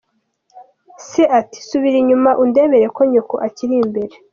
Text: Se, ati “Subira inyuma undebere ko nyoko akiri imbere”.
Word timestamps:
Se, 1.07 1.21
ati 1.39 1.57
“Subira 1.67 1.97
inyuma 2.01 2.31
undebere 2.43 2.85
ko 2.95 3.01
nyoko 3.11 3.35
akiri 3.47 3.73
imbere”. 3.83 4.15